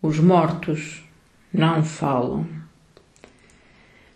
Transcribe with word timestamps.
Os 0.00 0.20
mortos 0.20 1.02
não 1.52 1.82
falam. 1.82 2.46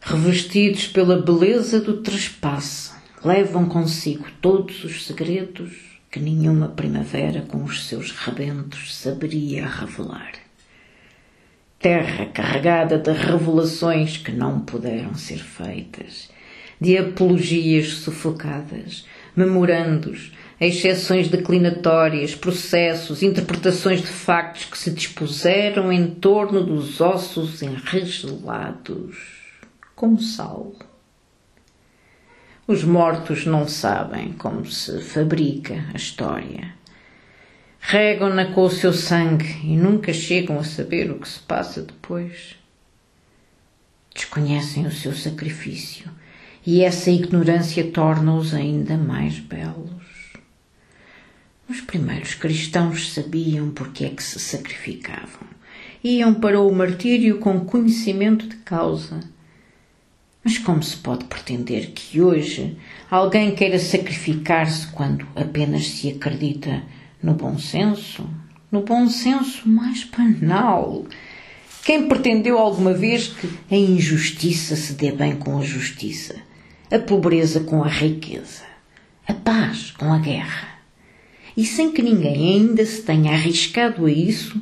Revestidos 0.01 0.87
pela 0.87 1.21
beleza 1.21 1.81
do 1.81 2.03
trespasse, 2.03 2.93
levam 3.25 3.67
consigo 3.69 4.27
todos 4.41 4.85
os 4.85 5.05
segredos 5.05 6.01
que 6.09 6.21
nenhuma 6.21 6.69
primavera 6.69 7.43
com 7.43 7.65
os 7.65 7.89
seus 7.89 8.13
rebentos 8.13 8.95
saberia 8.95 9.67
revelar. 9.67 10.35
Terra 11.81 12.27
carregada 12.27 12.97
de 12.97 13.11
revelações 13.11 14.19
que 14.19 14.31
não 14.31 14.61
puderam 14.61 15.17
ser 15.17 15.39
feitas, 15.39 16.31
de 16.81 16.97
apologias 16.97 17.95
sufocadas, 17.95 19.05
memorandos, 19.35 20.33
exceções 20.61 21.29
declinatórias, 21.29 22.35
processos, 22.35 23.23
interpretações 23.23 24.01
de 24.01 24.07
factos 24.07 24.65
que 24.67 24.79
se 24.79 24.91
dispuseram 24.91 25.93
em 25.93 26.07
torno 26.09 26.65
dos 26.65 27.01
ossos 27.01 27.63
enregelados 27.63 29.17
como 29.95 30.21
sal. 30.21 30.73
Os 32.67 32.85
mortos 32.85 33.45
não 33.45 33.67
sabem 33.67 34.33
como 34.33 34.65
se 34.65 35.01
fabrica 35.01 35.85
a 35.93 35.97
história. 35.97 36.75
Regam-na 37.81 38.53
com 38.53 38.63
o 38.63 38.71
seu 38.71 38.93
sangue 38.93 39.61
e 39.65 39.77
nunca 39.77 40.13
chegam 40.13 40.59
a 40.61 40.65
saber 40.65 41.11
o 41.11 41.19
que 41.19 41.29
se 41.29 41.41
passa 41.41 41.83
depois. 41.83 42.57
Desconhecem 44.15 44.87
o 44.87 44.93
seu 44.93 45.13
sacrifício 45.13 46.09
e 46.65 46.83
essa 46.83 47.11
ignorância 47.11 47.85
torna-os 47.85 48.55
ainda 48.55 48.97
mais 48.97 49.39
belos. 49.39 49.91
Os 51.69 51.81
primeiros 51.81 52.35
cristãos 52.35 53.13
sabiam 53.13 53.71
porque 53.71 54.05
é 54.05 54.11
que 54.11 54.23
se 54.23 54.39
sacrificavam. 54.39 55.49
Iam 56.05 56.35
para 56.35 56.61
o 56.61 56.75
martírio 56.75 57.39
com 57.39 57.65
conhecimento 57.65 58.47
de 58.49 58.57
causa. 58.57 59.21
Mas 60.45 60.59
como 60.59 60.83
se 60.83 60.97
pode 60.97 61.25
pretender 61.25 61.93
que 61.93 62.21
hoje 62.21 62.77
alguém 63.11 63.55
queira 63.55 63.79
sacrificar-se 63.79 64.89
quando 64.89 65.27
apenas 65.37 65.87
se 65.87 66.11
acredita 66.11 66.83
no 67.23 67.35
bom 67.35 67.59
senso? 67.59 68.29
No 68.71 68.83
bom 68.83 69.09
senso 69.09 69.69
mais 69.69 70.05
banal. 70.05 71.07
Quem 71.85 72.09
pretendeu 72.09 72.59
alguma 72.59 72.93
vez 72.93 73.29
que 73.29 73.49
a 73.71 73.77
injustiça 73.77 74.77
se 74.77 74.93
dê 74.93 75.11
bem 75.11 75.37
com 75.37 75.59
a 75.59 75.63
justiça, 75.63 76.37
a 76.93 76.99
pobreza 76.99 77.61
com 77.61 77.83
a 77.83 77.89
riqueza, 77.89 78.65
a 79.27 79.33
paz 79.33 79.93
com 79.93 80.13
a 80.13 80.19
guerra? 80.19 80.69
E 81.57 81.65
sem 81.65 81.91
que 81.91 82.03
ninguém 82.03 82.53
ainda 82.53 82.85
se 82.85 83.01
tenha 83.01 83.33
arriscado 83.33 84.05
a 84.05 84.11
isso, 84.13 84.61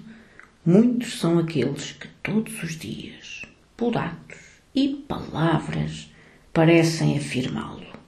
muitos 0.64 1.18
são 1.18 1.40
aqueles 1.40 1.90
que 1.90 2.06
todos 2.22 2.62
os 2.62 2.78
dias, 2.78 3.42
por 3.76 3.98
atos 3.98 4.38
e 4.72 4.90
palavras, 5.08 6.08
parecem 6.52 7.18
afirmá-lo. 7.18 7.98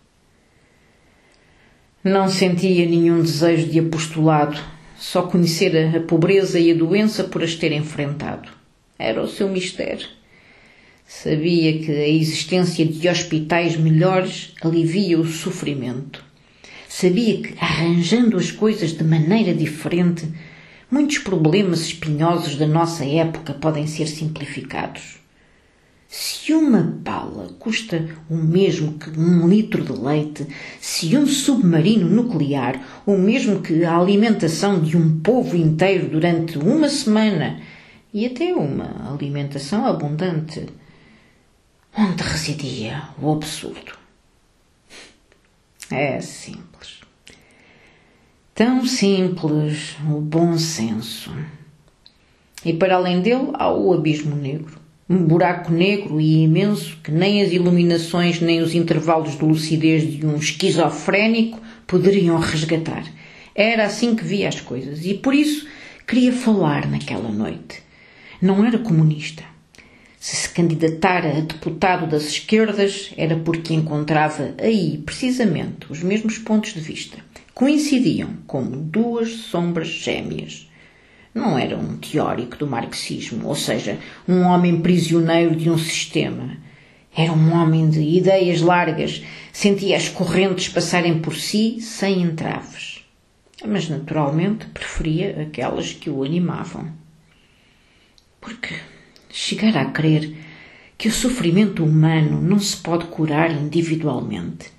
Não 2.05 2.29
sentia 2.29 2.87
nenhum 2.87 3.23
desejo 3.23 3.67
de 3.67 3.81
apostolado, 3.81 4.57
só 4.97 5.23
conhecera 5.23 5.97
a 5.97 6.01
pobreza 6.01 6.61
e 6.61 6.71
a 6.71 6.75
doença 6.77 7.25
por 7.25 7.43
as 7.43 7.57
ter 7.57 7.73
enfrentado. 7.73 8.49
Era 8.97 9.21
o 9.21 9.27
seu 9.27 9.49
mistério. 9.49 10.07
Sabia 11.15 11.79
que 11.79 11.93
a 11.93 12.09
existência 12.09 12.85
de 12.85 13.09
hospitais 13.09 13.77
melhores 13.77 14.55
alivia 14.63 15.21
o 15.21 15.27
sofrimento 15.27 16.25
Sabia 16.89 17.41
que, 17.41 17.55
arranjando 17.59 18.37
as 18.37 18.51
coisas 18.51 18.93
de 18.93 19.03
maneira 19.03 19.55
diferente, 19.55 20.29
muitos 20.91 21.19
problemas 21.19 21.81
espinhosos 21.81 22.57
da 22.57 22.67
nossa 22.67 23.05
época 23.05 23.55
podem 23.55 23.87
ser 23.87 24.07
simplificados. 24.07 25.17
Se 26.09 26.53
uma 26.53 26.81
bala 26.83 27.49
custa 27.59 28.09
o 28.29 28.37
mesmo 28.37 28.95
que 28.95 29.11
um 29.19 29.49
litro 29.49 29.83
de 29.83 29.93
leite, 29.93 30.47
se 30.81 31.17
um 31.17 31.27
submarino 31.27 32.09
nuclear 32.09 33.03
o 33.07 33.17
mesmo 33.17 33.63
que 33.63 33.85
a 33.85 33.97
alimentação 33.97 34.81
de 34.81 34.97
um 34.97 35.21
povo 35.21 35.57
inteiro 35.57 36.09
durante 36.09 36.59
uma 36.59 36.89
semana 36.89 37.61
e 38.13 38.27
até 38.27 38.55
uma 38.55 39.11
alimentação 39.13 39.87
abundante, 39.87 40.67
onde 41.97 42.23
residia 42.23 43.03
o 43.21 43.33
absurdo? 43.33 43.93
É 45.91 46.21
simples. 46.21 47.01
Tão 48.55 48.87
simples 48.87 49.97
o 50.09 50.21
bom 50.21 50.57
senso. 50.57 51.31
E 52.65 52.73
para 52.73 52.97
além 52.97 53.21
dele 53.21 53.51
há 53.55 53.73
o 53.73 53.93
abismo 53.93 54.35
negro. 54.37 54.81
Um 55.09 55.25
buraco 55.25 55.71
negro 55.71 56.21
e 56.21 56.45
imenso 56.45 56.97
que 57.03 57.11
nem 57.11 57.43
as 57.43 57.53
iluminações 57.53 58.41
nem 58.41 58.63
os 58.63 58.75
intervalos 58.75 59.37
de 59.37 59.45
lucidez 59.45 60.11
de 60.11 60.25
um 60.25 60.37
esquizofrénico 60.37 61.61
poderiam 61.87 62.39
resgatar. 62.39 63.05
Era 63.55 63.85
assim 63.85 64.15
que 64.15 64.25
via 64.25 64.49
as 64.49 64.61
coisas 64.61 65.05
e 65.05 65.13
por 65.13 65.35
isso 65.35 65.67
queria 66.07 66.33
falar 66.33 66.89
naquela 66.89 67.31
noite. 67.31 67.83
Não 68.41 68.65
era 68.65 68.79
comunista. 68.79 69.52
Se 70.23 70.37
se 70.37 70.51
candidatara 70.51 71.37
a 71.37 71.41
deputado 71.41 72.07
das 72.07 72.27
esquerdas, 72.27 73.13
era 73.17 73.37
porque 73.37 73.75
encontrava 73.75 74.55
aí, 74.57 75.03
precisamente, 75.05 75.91
os 75.91 76.01
mesmos 76.01 76.39
pontos 76.39 76.75
de 76.75 76.81
vista. 76.81 77.19
Coincidiam 77.53 78.37
como 78.47 78.77
duas 78.77 79.33
sombras 79.33 79.89
gêmeas. 79.89 80.71
Não 81.35 81.59
era 81.59 81.77
um 81.77 81.97
teórico 81.97 82.57
do 82.57 82.69
marxismo, 82.69 83.49
ou 83.49 83.57
seja, 83.57 83.99
um 84.29 84.43
homem 84.43 84.81
prisioneiro 84.81 85.57
de 85.57 85.69
um 85.69 85.77
sistema. 85.77 86.57
Era 87.13 87.33
um 87.33 87.53
homem 87.53 87.91
de 87.91 88.01
ideias 88.01 88.61
largas, 88.61 89.25
sentia 89.53 89.97
as 89.97 90.09
correntes 90.09 90.69
passarem 90.69 91.19
por 91.19 91.35
si 91.35 91.81
sem 91.81 92.23
entraves. 92.23 93.05
Mas, 93.67 93.89
naturalmente, 93.89 94.67
preferia 94.67 95.43
aquelas 95.43 95.93
que 95.93 96.09
o 96.09 96.23
animavam. 96.23 96.93
Porque 98.41 98.77
chegar 99.33 99.77
a 99.77 99.87
crer 99.87 100.33
que 100.97 101.09
o 101.09 101.13
sofrimento 101.13 101.83
humano 101.83 102.41
não 102.41 102.59
se 102.59 102.77
pode 102.77 103.07
curar 103.07 103.51
individualmente. 103.51 104.71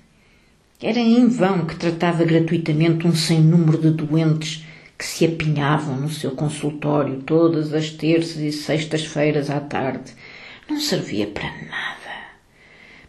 Era 0.80 0.98
em 0.98 1.26
vão 1.28 1.66
que 1.66 1.76
tratava 1.76 2.24
gratuitamente 2.24 3.06
um 3.06 3.14
sem 3.14 3.40
número 3.40 3.78
de 3.78 3.90
doentes 3.90 4.64
que 4.96 5.04
se 5.04 5.24
apinhavam 5.24 5.96
no 5.96 6.08
seu 6.08 6.30
consultório 6.30 7.22
todas 7.22 7.74
as 7.74 7.90
terças 7.90 8.38
e 8.38 8.52
sextas-feiras 8.52 9.50
à 9.50 9.60
tarde. 9.60 10.12
Não 10.68 10.80
servia 10.80 11.26
para 11.26 11.44
nada. 11.44 12.04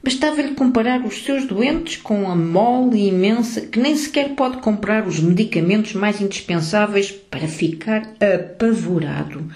Bastava-lhe 0.04 0.54
comparar 0.54 1.04
os 1.06 1.24
seus 1.24 1.48
doentes 1.48 1.98
com 1.98 2.30
a 2.30 2.36
mole 2.36 3.08
imensa 3.08 3.62
que 3.62 3.80
nem 3.80 3.96
sequer 3.96 4.36
pode 4.36 4.58
comprar 4.58 5.08
os 5.08 5.20
medicamentos 5.20 5.94
mais 5.94 6.22
indispensáveis 6.22 7.12
para 7.12 7.48
ficar 7.48 8.14
apavorado 8.20 9.50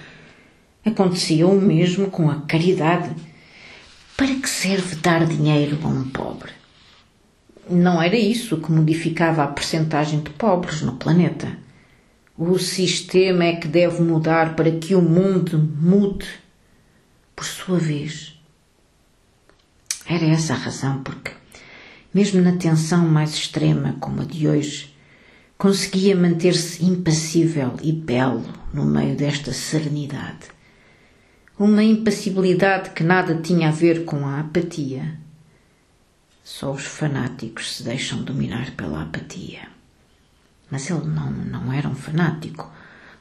Acontecia 0.85 1.45
o 1.45 1.59
mesmo 1.59 2.09
com 2.09 2.31
a 2.31 2.41
caridade. 2.41 3.13
Para 4.15 4.33
que 4.33 4.49
serve 4.49 4.95
dar 4.95 5.25
dinheiro 5.25 5.77
a 5.83 5.87
um 5.87 6.09
pobre? 6.09 6.51
Não 7.69 8.01
era 8.01 8.15
isso 8.15 8.57
que 8.61 8.71
modificava 8.71 9.43
a 9.43 9.47
percentagem 9.47 10.21
de 10.21 10.29
pobres 10.29 10.81
no 10.81 10.93
planeta. 10.93 11.57
O 12.37 12.57
sistema 12.57 13.43
é 13.43 13.55
que 13.57 13.67
deve 13.67 14.01
mudar 14.01 14.55
para 14.55 14.71
que 14.71 14.95
o 14.95 15.01
mundo 15.01 15.59
mude 15.59 16.27
por 17.35 17.43
sua 17.43 17.77
vez. 17.77 18.39
Era 20.05 20.25
essa 20.25 20.53
a 20.53 20.57
razão 20.57 21.03
porque, 21.03 21.31
mesmo 22.13 22.41
na 22.41 22.53
tensão 22.53 23.05
mais 23.05 23.33
extrema 23.33 23.97
como 23.99 24.21
a 24.21 24.25
de 24.25 24.47
hoje, 24.47 24.95
conseguia 25.57 26.15
manter-se 26.15 26.85
impassível 26.85 27.73
e 27.83 27.91
belo 27.91 28.45
no 28.73 28.85
meio 28.85 29.15
desta 29.15 29.51
serenidade 29.51 30.58
uma 31.59 31.83
impassibilidade 31.83 32.91
que 32.91 33.03
nada 33.03 33.35
tinha 33.35 33.67
a 33.67 33.71
ver 33.71 34.05
com 34.05 34.25
a 34.25 34.39
apatia. 34.39 35.15
Só 36.41 36.71
os 36.71 36.85
fanáticos 36.85 37.75
se 37.75 37.83
deixam 37.83 38.23
dominar 38.23 38.71
pela 38.77 39.01
apatia. 39.01 39.67
Mas 40.71 40.89
ele 40.89 41.05
não, 41.05 41.29
não 41.29 41.73
era 41.73 41.89
um 41.89 41.95
fanático. 41.95 42.71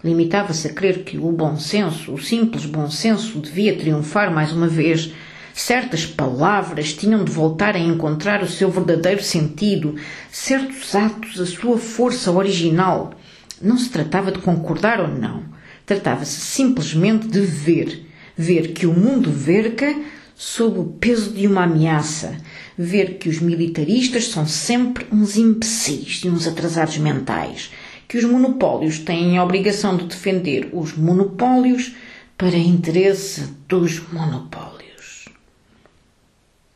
Limitava-se 0.05 0.69
a 0.69 0.73
crer 0.73 1.03
que 1.03 1.19
o 1.19 1.33
bom 1.33 1.59
senso, 1.59 2.15
o 2.15 2.23
simples 2.23 2.65
bom 2.65 2.89
senso, 2.89 3.41
devia 3.41 3.77
triunfar 3.77 4.33
mais 4.33 4.53
uma 4.53 4.69
vez. 4.69 5.13
Certas 5.53 6.07
palavras 6.07 6.93
tinham 6.93 7.25
de 7.25 7.33
voltar 7.33 7.75
a 7.75 7.81
encontrar 7.81 8.45
o 8.45 8.49
seu 8.49 8.71
verdadeiro 8.71 9.21
sentido, 9.21 9.97
certos 10.31 10.95
atos 10.95 11.41
a 11.41 11.47
sua 11.47 11.77
força 11.77 12.31
original. 12.31 13.15
Não 13.61 13.77
se 13.77 13.91
tratava 13.91 14.31
de 14.31 14.39
concordar 14.39 15.01
ou 15.01 15.09
não. 15.09 15.43
Tratava-se 15.85 16.41
simplesmente 16.41 17.27
de 17.27 17.41
ver 17.41 18.08
ver 18.39 18.73
que 18.73 18.87
o 18.87 18.95
mundo 18.95 19.33
verca 19.33 19.93
sob 20.37 20.79
o 20.79 20.85
peso 20.85 21.33
de 21.33 21.49
uma 21.49 21.65
ameaça, 21.65 22.37
ver 22.79 23.19
que 23.19 23.29
os 23.29 23.41
militaristas 23.41 24.29
são 24.29 24.47
sempre 24.47 25.05
uns 25.11 25.37
imbecis 25.37 26.23
e 26.25 26.29
uns 26.29 26.47
atrasados 26.47 26.97
mentais, 26.99 27.73
que 28.07 28.17
os 28.17 28.23
monopólios 28.23 29.01
têm 29.01 29.37
a 29.37 29.43
obrigação 29.43 29.97
de 29.97 30.05
defender 30.05 30.71
os 30.73 30.97
monopólios 30.97 31.97
para 32.37 32.57
interesse 32.57 33.43
dos 33.67 34.01
monopólios. 34.13 35.25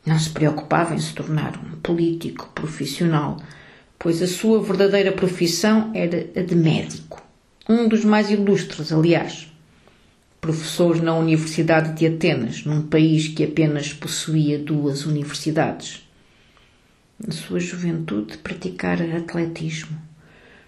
Não 0.04 0.18
se 0.18 0.30
preocupava 0.30 0.96
em 0.96 0.98
se 0.98 1.14
tornar 1.14 1.56
um 1.64 1.78
político 1.80 2.50
profissional, 2.52 3.36
pois 4.00 4.20
a 4.20 4.26
sua 4.26 4.60
verdadeira 4.60 5.12
profissão 5.12 5.92
era 5.94 6.28
a 6.34 6.42
de 6.42 6.56
médico, 6.56 7.22
um 7.68 7.86
dos 7.86 8.04
mais 8.04 8.28
ilustres, 8.28 8.90
aliás. 8.90 9.51
Professor 10.42 11.00
na 11.00 11.14
Universidade 11.14 11.94
de 11.94 12.06
Atenas, 12.06 12.66
num 12.66 12.82
país 12.82 13.28
que 13.28 13.44
apenas 13.44 13.94
possuía 13.94 14.58
duas 14.58 15.06
universidades. 15.06 16.06
Na 17.18 17.32
sua 17.32 17.58
juventude, 17.58 18.36
praticara 18.36 19.16
atletismo. 19.16 19.96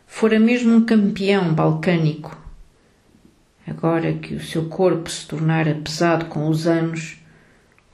Fora 0.07 0.39
mesmo 0.39 0.75
um 0.75 0.85
campeão 0.87 1.53
balcânico 1.53 2.43
Agora 3.67 4.13
que 4.13 4.35
o 4.35 4.45
seu 4.45 4.67
corpo 4.67 5.11
se 5.11 5.27
tornara 5.27 5.75
pesado 5.75 6.27
com 6.27 6.49
os 6.49 6.67
anos, 6.67 7.17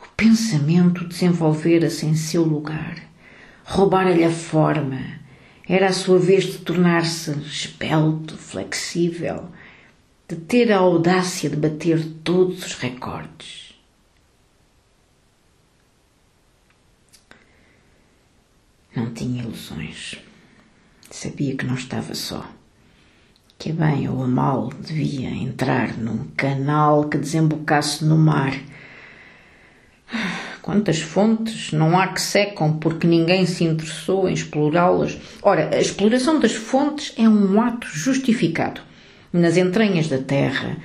o 0.03 0.09
pensamento 0.17 1.05
desenvolvera-se 1.05 2.07
em 2.07 2.15
seu 2.15 2.43
lugar. 2.43 2.97
Roubara-lhe 3.65 4.25
a 4.25 4.31
forma. 4.31 5.01
Era 5.69 5.89
a 5.89 5.93
sua 5.93 6.19
vez 6.19 6.45
de 6.45 6.59
tornar-se 6.59 7.31
esbelto, 7.31 8.37
flexível, 8.37 9.49
de 10.31 10.37
ter 10.37 10.71
a 10.71 10.79
audácia 10.79 11.51
de 11.51 11.57
bater 11.57 12.01
todos 12.23 12.65
os 12.65 12.75
recordes. 12.75 13.75
Não 18.95 19.13
tinha 19.13 19.43
ilusões. 19.43 20.17
Sabia 21.11 21.57
que 21.57 21.67
não 21.67 21.75
estava 21.75 22.15
só 22.15 22.49
que 23.59 23.73
a 23.73 23.75
bem 23.75 24.09
ou 24.09 24.23
a 24.23 24.27
mal 24.27 24.71
devia 24.81 25.29
entrar 25.29 25.99
num 25.99 26.29
canal 26.35 27.11
que 27.11 27.19
desembocasse 27.19 28.03
no 28.03 28.17
mar. 28.17 28.55
Quantas 30.63 31.03
fontes 31.03 31.71
não 31.71 31.99
há 31.99 32.07
que 32.09 32.23
secam 32.23 32.79
porque 32.79 33.07
ninguém 33.07 33.45
se 33.45 33.65
interessou 33.65 34.27
em 34.27 34.33
explorá-las? 34.33 35.19
Ora, 35.43 35.75
a 35.75 35.79
exploração 35.79 36.41
das 36.41 36.55
fontes 36.55 37.13
é 37.19 37.29
um 37.29 37.61
ato 37.61 37.87
justificado. 37.87 38.81
Nas 39.33 39.57
entranhas 39.57 40.09
da 40.09 40.19
terra, 40.19 40.77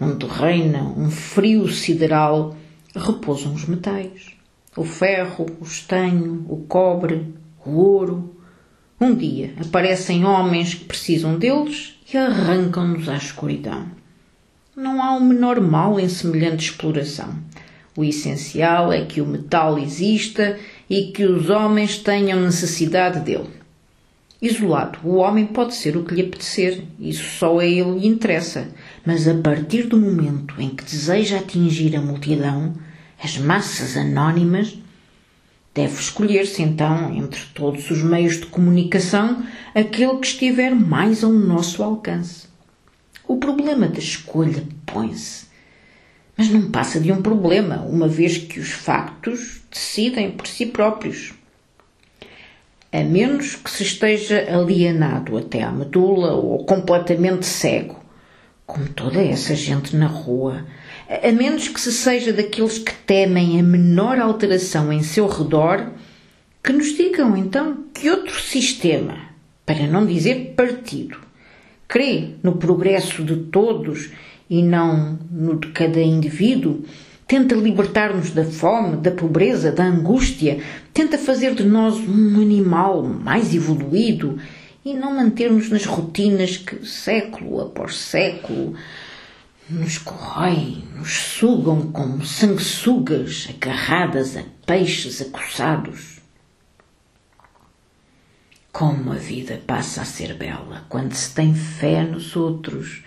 onde 0.00 0.26
reina 0.26 0.82
um 0.82 1.10
frio 1.10 1.68
sideral, 1.68 2.56
repousam 2.96 3.52
os 3.52 3.66
metais: 3.66 4.28
o 4.74 4.84
ferro, 4.84 5.46
o 5.60 5.64
estanho, 5.64 6.46
o 6.48 6.56
cobre, 6.58 7.34
o 7.64 7.72
ouro. 7.72 8.36
Um 8.98 9.14
dia 9.14 9.52
aparecem 9.60 10.24
homens 10.24 10.74
que 10.74 10.84
precisam 10.84 11.38
deles 11.38 11.98
e 12.12 12.16
arrancam-nos 12.16 13.08
à 13.08 13.16
escuridão. 13.16 13.86
Não 14.74 15.02
há 15.02 15.14
o 15.14 15.20
menor 15.20 15.60
mal 15.60 16.00
em 16.00 16.08
semelhante 16.08 16.70
exploração. 16.70 17.34
O 17.94 18.02
essencial 18.02 18.90
é 18.90 19.04
que 19.04 19.20
o 19.20 19.26
metal 19.26 19.78
exista 19.78 20.58
e 20.88 21.12
que 21.12 21.24
os 21.24 21.50
homens 21.50 21.98
tenham 21.98 22.40
necessidade 22.40 23.20
dele. 23.20 23.59
Isolado, 24.42 24.98
o 25.04 25.16
homem 25.16 25.46
pode 25.46 25.74
ser 25.74 25.98
o 25.98 26.04
que 26.04 26.14
lhe 26.14 26.22
apetecer, 26.22 26.82
isso 26.98 27.24
só 27.38 27.58
a 27.58 27.66
ele 27.66 27.98
lhe 27.98 28.06
interessa, 28.06 28.68
mas 29.04 29.28
a 29.28 29.34
partir 29.34 29.82
do 29.82 29.98
momento 29.98 30.54
em 30.58 30.70
que 30.70 30.82
deseja 30.82 31.38
atingir 31.38 31.94
a 31.94 32.00
multidão, 32.00 32.74
as 33.22 33.36
massas 33.36 33.98
anónimas, 33.98 34.78
deve 35.74 36.00
escolher-se 36.00 36.62
então, 36.62 37.14
entre 37.14 37.40
todos 37.54 37.90
os 37.90 38.02
meios 38.02 38.40
de 38.40 38.46
comunicação, 38.46 39.44
aquele 39.74 40.16
que 40.16 40.28
estiver 40.28 40.74
mais 40.74 41.22
ao 41.22 41.32
nosso 41.32 41.82
alcance. 41.82 42.48
O 43.28 43.36
problema 43.36 43.88
da 43.88 43.98
escolha 43.98 44.64
põe-se. 44.86 45.50
Mas 46.34 46.48
não 46.48 46.70
passa 46.70 46.98
de 46.98 47.12
um 47.12 47.20
problema, 47.20 47.82
uma 47.82 48.08
vez 48.08 48.38
que 48.38 48.58
os 48.58 48.70
factos 48.70 49.60
decidem 49.70 50.30
por 50.30 50.46
si 50.46 50.64
próprios. 50.64 51.34
A 52.92 53.04
menos 53.04 53.54
que 53.54 53.70
se 53.70 53.84
esteja 53.84 54.46
alienado 54.52 55.38
até 55.38 55.62
à 55.62 55.70
medula 55.70 56.32
ou 56.32 56.64
completamente 56.64 57.46
cego, 57.46 58.00
como 58.66 58.88
toda 58.88 59.22
essa 59.22 59.54
gente 59.54 59.94
na 59.94 60.08
rua, 60.08 60.64
a 61.08 61.32
menos 61.32 61.68
que 61.68 61.80
se 61.80 61.92
seja 61.92 62.32
daqueles 62.32 62.78
que 62.78 62.92
temem 62.92 63.60
a 63.60 63.62
menor 63.62 64.18
alteração 64.18 64.92
em 64.92 65.04
seu 65.04 65.28
redor, 65.28 65.92
que 66.62 66.72
nos 66.72 66.96
digam 66.96 67.36
então 67.36 67.84
que 67.94 68.10
outro 68.10 68.40
sistema, 68.40 69.18
para 69.64 69.86
não 69.86 70.04
dizer 70.04 70.54
partido, 70.56 71.16
crê 71.86 72.30
no 72.42 72.56
progresso 72.56 73.24
de 73.24 73.36
todos 73.36 74.10
e 74.48 74.62
não 74.62 75.16
no 75.30 75.60
de 75.60 75.68
cada 75.68 76.00
indivíduo, 76.00 76.82
tenta 77.30 77.54
libertar-nos 77.54 78.32
da 78.32 78.44
fome, 78.44 78.96
da 78.96 79.12
pobreza, 79.12 79.70
da 79.70 79.84
angústia, 79.84 80.60
tenta 80.92 81.16
fazer 81.16 81.54
de 81.54 81.62
nós 81.62 81.94
um 81.94 82.40
animal 82.40 83.04
mais 83.04 83.54
evoluído 83.54 84.36
e 84.84 84.94
não 84.94 85.14
manter-nos 85.14 85.70
nas 85.70 85.84
rotinas 85.84 86.56
que, 86.56 86.84
século 86.84 87.60
após 87.60 87.94
século, 87.94 88.74
nos 89.68 89.96
corroem, 89.96 90.82
nos 90.96 91.12
sugam 91.12 91.92
como 91.92 92.26
sanguessugas 92.26 93.48
agarradas 93.48 94.36
a 94.36 94.42
peixes 94.66 95.22
acossados. 95.22 96.18
Como 98.72 99.12
a 99.12 99.16
vida 99.16 99.60
passa 99.64 100.02
a 100.02 100.04
ser 100.04 100.34
bela 100.34 100.84
quando 100.88 101.14
se 101.14 101.32
tem 101.32 101.54
fé 101.54 102.02
nos 102.02 102.34
outros. 102.34 103.04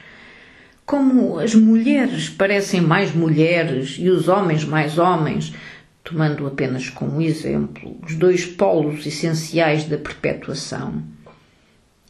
Como 0.85 1.39
as 1.39 1.55
mulheres 1.55 2.29
parecem 2.29 2.81
mais 2.81 3.13
mulheres 3.13 3.95
e 3.99 4.09
os 4.09 4.27
homens 4.27 4.65
mais 4.65 4.97
homens, 4.97 5.53
tomando 6.03 6.45
apenas 6.45 6.89
como 6.89 7.21
exemplo 7.21 7.97
os 8.05 8.15
dois 8.15 8.45
polos 8.45 9.05
essenciais 9.05 9.85
da 9.85 9.97
perpetuação 9.97 11.03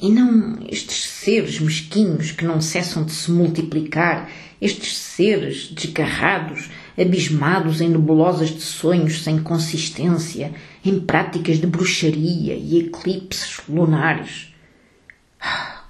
e 0.03 0.09
não 0.09 0.57
estes 0.69 1.05
seres 1.05 1.59
mesquinhos 1.59 2.31
que 2.31 2.43
não 2.43 2.59
cessam 2.59 3.05
de 3.05 3.13
se 3.13 3.31
multiplicar, 3.31 4.29
estes 4.61 4.97
seres 4.97 5.69
desgarrados, 5.69 6.69
abismados 6.99 7.79
em 7.79 7.87
nebulosas 7.89 8.49
de 8.49 8.61
sonhos 8.61 9.23
sem 9.23 9.39
consistência, 9.39 10.51
em 10.83 10.99
práticas 10.99 11.57
de 11.57 11.67
bruxaria 11.67 12.53
e 12.53 12.79
eclipses 12.79 13.61
lunares. 13.69 14.52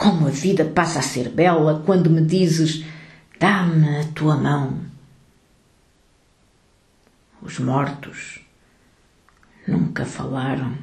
Como 0.04 0.28
a 0.28 0.32
vida 0.32 0.66
passa 0.66 1.00
a 1.00 1.02
ser 1.02 1.30
bela 1.30 1.82
quando 1.86 2.10
me 2.10 2.22
dizes: 2.22 2.84
dá-me 3.40 4.02
a 4.02 4.04
tua 4.12 4.36
mão. 4.36 4.82
Os 7.42 7.58
mortos 7.58 8.42
nunca 9.66 10.04
falaram. 10.04 10.78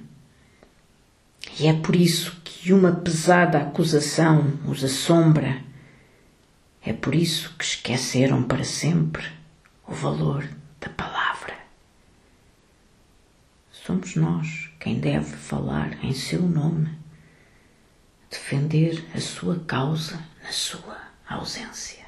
E 1.59 1.67
é 1.67 1.75
por 1.75 1.95
isso 1.95 2.41
que 2.43 2.73
uma 2.73 2.93
pesada 2.93 3.59
acusação 3.59 4.59
os 4.67 4.83
assombra. 4.83 5.63
É 6.81 6.95
por 6.95 7.15
isso 7.15 7.55
que 7.59 7.65
esqueceram 7.65 8.43
para 8.43 8.65
sempre 8.65 9.31
o 9.87 9.93
valor 9.93 10.49
da 10.81 10.89
palavra. 10.89 11.53
Somos 13.71 14.17
nós 14.17 14.71
quem 14.81 14.99
deve 14.99 15.37
falar 15.37 16.03
em 16.03 16.15
seu 16.15 16.41
nome, 16.41 17.00
defender 18.31 19.05
a 19.15 19.21
sua 19.21 19.59
causa 19.67 20.23
na 20.43 20.53
sua 20.53 20.99
ausência. 21.29 22.00